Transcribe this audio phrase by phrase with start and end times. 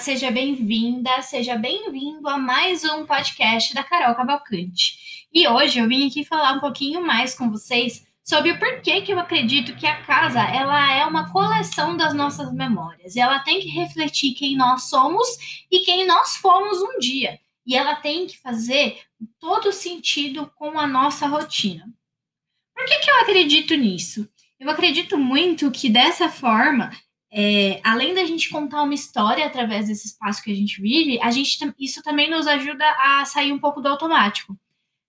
[0.00, 5.26] seja bem-vinda, seja bem-vindo a mais um podcast da Carol Cavalcante.
[5.30, 9.12] E hoje eu vim aqui falar um pouquinho mais com vocês sobre o porquê que
[9.12, 13.14] eu acredito que a casa ela é uma coleção das nossas memórias.
[13.14, 15.28] E ela tem que refletir quem nós somos
[15.70, 17.38] e quem nós fomos um dia.
[17.66, 19.02] E ela tem que fazer
[19.38, 21.86] todo sentido com a nossa rotina.
[22.74, 24.26] Por que, que eu acredito nisso?
[24.58, 26.90] Eu acredito muito que dessa forma
[27.32, 31.30] é, além da gente contar uma história através desse espaço que a gente vive, a
[31.30, 34.58] gente, isso também nos ajuda a sair um pouco do automático.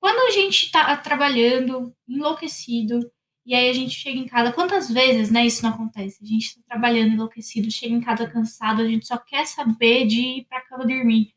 [0.00, 3.10] Quando a gente está trabalhando, enlouquecido,
[3.46, 6.22] e aí a gente chega em casa, quantas vezes né, isso não acontece?
[6.22, 10.20] A gente está trabalhando enlouquecido, chega em casa cansado, a gente só quer saber de
[10.20, 11.33] ir para a cama dormir.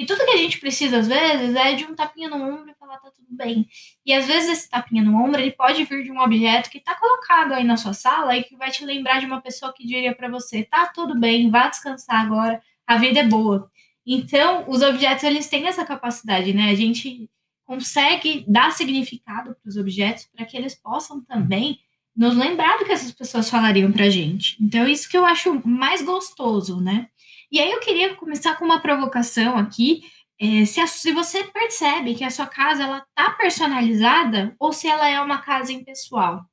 [0.00, 2.74] E tudo que a gente precisa, às vezes, é de um tapinha no ombro e
[2.74, 3.68] falar, tá tudo bem.
[4.06, 6.94] E às vezes esse tapinha no ombro, ele pode vir de um objeto que está
[6.94, 10.14] colocado aí na sua sala e que vai te lembrar de uma pessoa que diria
[10.14, 13.70] para você, tá tudo bem, vá descansar agora, a vida é boa.
[14.06, 16.70] Então, os objetos, eles têm essa capacidade, né?
[16.70, 17.28] A gente
[17.66, 21.78] consegue dar significado para os objetos para que eles possam também
[22.16, 24.56] nos lembrar do que essas pessoas falariam para gente.
[24.62, 27.08] Então, isso que eu acho mais gostoso, né?
[27.50, 30.02] E aí eu queria começar com uma provocação aqui.
[30.40, 34.86] É, se, a, se, você percebe que a sua casa ela tá personalizada ou se
[34.88, 36.44] ela é uma casa impessoal.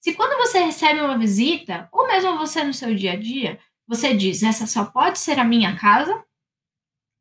[0.00, 4.14] Se quando você recebe uma visita, ou mesmo você no seu dia a dia, você
[4.14, 6.24] diz, essa só pode ser a minha casa,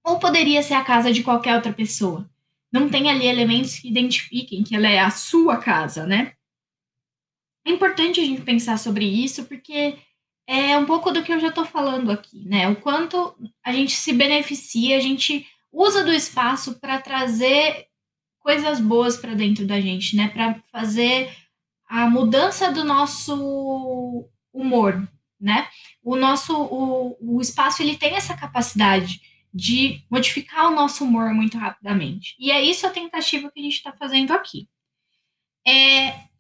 [0.06, 2.30] ou poderia ser a casa de qualquer outra pessoa.
[2.72, 6.34] Não tem ali elementos que identifiquem que ela é a sua casa, né?
[7.66, 9.98] É importante a gente pensar sobre isso, porque
[10.48, 12.68] é um pouco do que eu já estou falando aqui, né?
[12.70, 17.88] O quanto a gente se beneficia, a gente usa do espaço para trazer
[18.40, 20.28] coisas boas para dentro da gente, né?
[20.28, 21.36] Para fazer
[21.88, 25.08] a mudança do nosso humor,
[25.40, 25.68] né?
[26.04, 29.22] O nosso o, o espaço ele tem essa capacidade
[29.54, 32.36] de modificar o nosso humor muito rapidamente.
[32.40, 34.68] E é isso a tentativa que a gente está fazendo aqui.
[35.66, 36.33] É,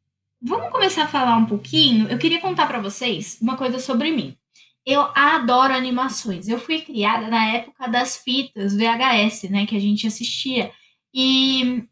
[0.45, 2.09] Vamos começar a falar um pouquinho.
[2.09, 4.37] Eu queria contar para vocês uma coisa sobre mim.
[4.85, 6.49] Eu adoro animações.
[6.49, 10.69] Eu fui criada na época das fitas VHS, né, que a gente assistia.
[11.13, 11.87] E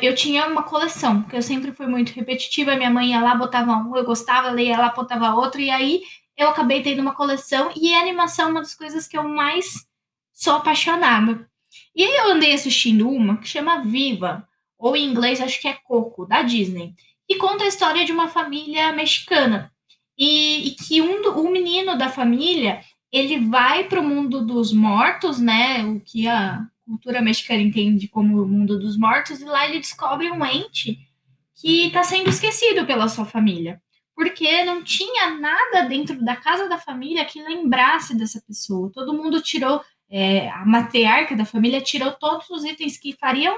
[0.00, 2.74] eu tinha uma coleção, porque eu sempre fui muito repetitiva.
[2.74, 5.60] Minha mãe ia lá, botava um, eu gostava, ela ia lá, botava outro.
[5.60, 6.02] E aí
[6.38, 7.70] eu acabei tendo uma coleção.
[7.76, 9.86] E a animação é uma das coisas que eu mais
[10.32, 11.46] sou apaixonada.
[11.94, 15.74] E aí eu andei assistindo uma que chama Viva, ou em inglês acho que é
[15.74, 16.94] Coco, da Disney
[17.28, 19.72] e conta a história de uma família mexicana.
[20.16, 22.80] E, e que um, do, um menino da família
[23.10, 25.84] ele vai para o mundo dos mortos, né?
[25.84, 30.30] O que a cultura mexicana entende como o mundo dos mortos, e lá ele descobre
[30.30, 30.98] um ente
[31.54, 33.80] que está sendo esquecido pela sua família,
[34.14, 38.90] porque não tinha nada dentro da casa da família que lembrasse dessa pessoa.
[38.92, 39.80] Todo mundo tirou,
[40.10, 43.56] é, a matriarca da família tirou todos os itens que fariam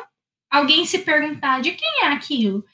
[0.50, 2.64] alguém se perguntar de quem é aquilo.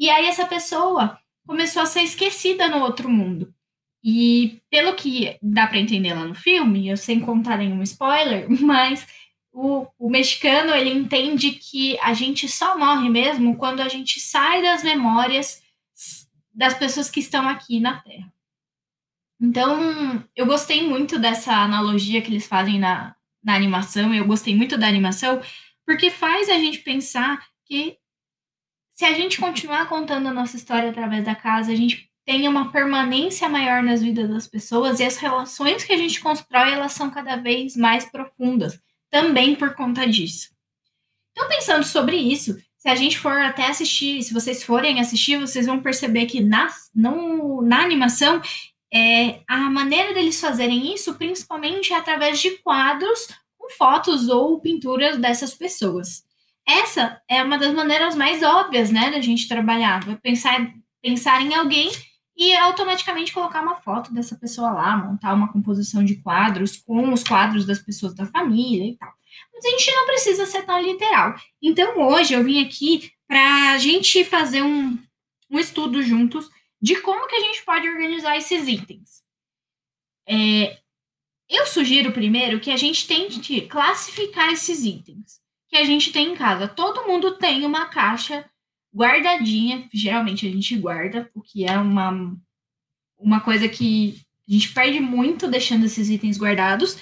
[0.00, 3.54] E aí essa pessoa começou a ser esquecida no outro mundo.
[4.02, 9.06] E pelo que dá para entender lá no filme, eu sem contar nenhum spoiler, mas
[9.52, 14.62] o, o, mexicano ele entende que a gente só morre mesmo quando a gente sai
[14.62, 15.62] das memórias
[16.54, 18.32] das pessoas que estão aqui na Terra.
[19.38, 24.78] Então, eu gostei muito dessa analogia que eles fazem na, na animação, eu gostei muito
[24.78, 25.42] da animação,
[25.86, 27.99] porque faz a gente pensar que
[29.00, 32.70] se a gente continuar contando a nossa história através da casa, a gente tem uma
[32.70, 37.08] permanência maior nas vidas das pessoas e as relações que a gente constrói, elas são
[37.08, 38.78] cada vez mais profundas,
[39.08, 40.50] também por conta disso.
[41.32, 45.64] Então, pensando sobre isso, se a gente for até assistir, se vocês forem assistir, vocês
[45.64, 48.42] vão perceber que na, não, na animação,
[48.92, 55.16] é, a maneira deles fazerem isso, principalmente é através de quadros com fotos ou pinturas
[55.16, 56.28] dessas pessoas.
[56.70, 60.00] Essa é uma das maneiras mais óbvias, né, da gente trabalhar.
[60.22, 60.72] Pensar,
[61.02, 61.90] pensar em alguém
[62.36, 67.24] e automaticamente colocar uma foto dessa pessoa lá, montar uma composição de quadros com os
[67.24, 69.12] quadros das pessoas da família e tal.
[69.52, 71.34] Mas a gente não precisa ser tão literal.
[71.60, 74.96] Então, hoje eu vim aqui para a gente fazer um,
[75.50, 76.48] um estudo juntos
[76.80, 79.22] de como que a gente pode organizar esses itens.
[80.28, 80.78] É,
[81.48, 85.40] eu sugiro primeiro que a gente tente classificar esses itens
[85.70, 86.66] que a gente tem em casa.
[86.66, 88.44] Todo mundo tem uma caixa
[88.94, 92.36] guardadinha, geralmente a gente guarda, porque é uma,
[93.16, 96.98] uma coisa que a gente perde muito deixando esses itens guardados.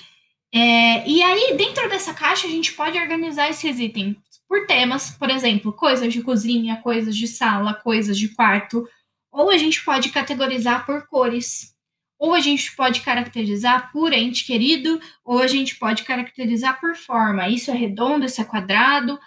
[0.53, 4.17] É, e aí, dentro dessa caixa, a gente pode organizar esses itens
[4.47, 8.89] por temas, por exemplo, coisas de cozinha, coisas de sala, coisas de quarto,
[9.31, 11.75] ou a gente pode categorizar por cores.
[12.19, 17.49] Ou a gente pode caracterizar por ente querido, ou a gente pode caracterizar por forma.
[17.49, 19.19] Isso é redondo, isso é quadrado.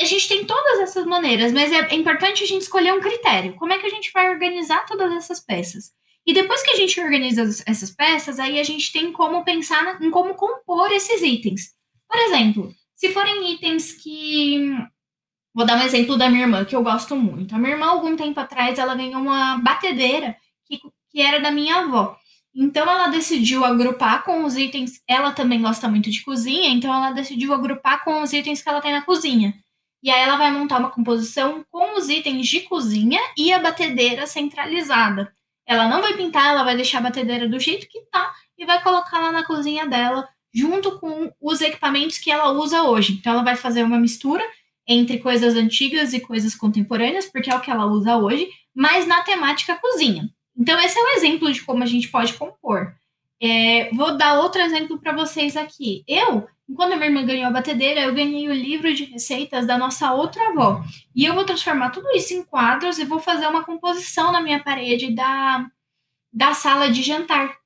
[0.00, 3.54] A gente tem todas essas maneiras, mas é importante a gente escolher um critério.
[3.56, 5.92] Como é que a gente vai organizar todas essas peças?
[6.24, 10.10] E depois que a gente organiza essas peças, aí a gente tem como pensar em
[10.10, 11.72] como compor esses itens.
[12.08, 14.70] Por exemplo, se forem itens que.
[15.54, 17.54] Vou dar um exemplo da minha irmã, que eu gosto muito.
[17.54, 20.34] A minha irmã, algum tempo atrás, ela ganhou uma batedeira
[20.64, 20.80] que,
[21.10, 22.16] que era da minha avó.
[22.54, 25.02] Então ela decidiu agrupar com os itens.
[25.08, 28.80] Ela também gosta muito de cozinha, então ela decidiu agrupar com os itens que ela
[28.80, 29.54] tem na cozinha.
[30.02, 34.26] E aí ela vai montar uma composição com os itens de cozinha e a batedeira
[34.26, 35.32] centralizada.
[35.66, 38.82] Ela não vai pintar, ela vai deixar a batedeira do jeito que tá e vai
[38.82, 43.14] colocar lá na cozinha dela, junto com os equipamentos que ela usa hoje.
[43.14, 44.42] Então ela vai fazer uma mistura
[44.86, 49.22] entre coisas antigas e coisas contemporâneas, porque é o que ela usa hoje, mas na
[49.22, 50.28] temática cozinha.
[50.56, 52.94] Então, esse é um exemplo de como a gente pode compor.
[53.40, 56.04] É, vou dar outro exemplo para vocês aqui.
[56.06, 56.46] Eu,
[56.76, 60.12] quando a minha irmã ganhou a batedeira, eu ganhei o livro de receitas da nossa
[60.12, 60.84] outra avó.
[61.14, 64.62] E eu vou transformar tudo isso em quadros e vou fazer uma composição na minha
[64.62, 65.66] parede da,
[66.32, 67.56] da sala de jantar.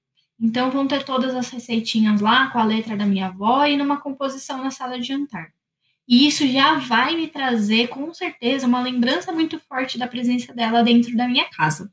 [0.40, 3.98] Então, vão ter todas as receitinhas lá com a letra da minha avó e numa
[3.98, 5.52] composição na sala de jantar.
[6.08, 10.82] E isso já vai me trazer, com certeza, uma lembrança muito forte da presença dela
[10.82, 11.92] dentro da minha casa.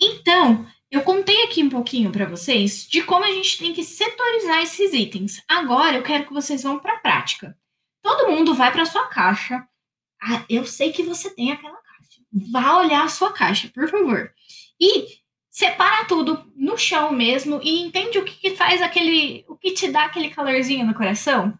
[0.00, 4.62] Então, eu contei aqui um pouquinho para vocês de como a gente tem que setorizar
[4.62, 5.42] esses itens.
[5.46, 7.56] Agora eu quero que vocês vão para a prática.
[8.02, 9.64] Todo mundo vai para sua caixa.
[10.20, 12.22] Ah, eu sei que você tem aquela caixa.
[12.50, 14.32] Vá olhar a sua caixa, por favor.
[14.80, 19.72] E separa tudo no chão mesmo e entende o que, que faz aquele, o que
[19.72, 21.56] te dá aquele calorzinho no coração.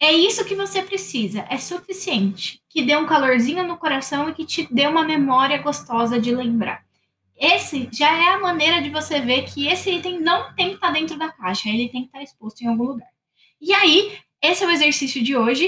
[0.00, 2.62] É isso que você precisa, é suficiente.
[2.68, 6.87] Que dê um calorzinho no coração e que te dê uma memória gostosa de lembrar.
[7.38, 10.90] Esse já é a maneira de você ver que esse item não tem que estar
[10.90, 13.08] dentro da caixa, ele tem que estar exposto em algum lugar.
[13.60, 15.64] E aí, esse é o exercício de hoje.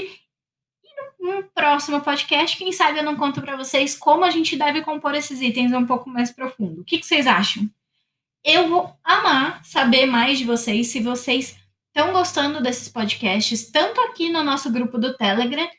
[0.83, 4.57] E no, no próximo podcast, quem sabe eu não conto para vocês como a gente
[4.57, 6.81] deve compor esses itens um pouco mais profundo.
[6.81, 7.69] O que, que vocês acham?
[8.43, 11.55] Eu vou amar saber mais de vocês, se vocês
[11.87, 15.69] estão gostando desses podcasts, tanto aqui no nosso grupo do Telegram,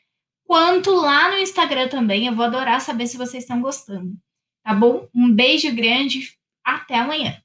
[0.45, 2.25] quanto lá no Instagram também.
[2.25, 4.17] Eu vou adorar saber se vocês estão gostando.
[4.63, 5.07] Tá bom?
[5.13, 7.42] Um beijo grande, até amanhã.